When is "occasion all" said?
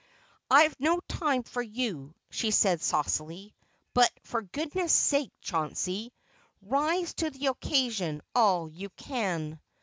7.45-8.67